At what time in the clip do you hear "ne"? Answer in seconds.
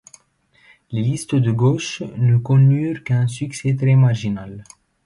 2.17-2.35